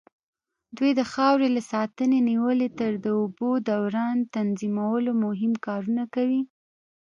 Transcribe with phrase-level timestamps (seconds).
[0.77, 6.41] دوی د خاورې له ساتنې نيولې تر د اوبو دوران تنظيمولو مهم کارونه کوي.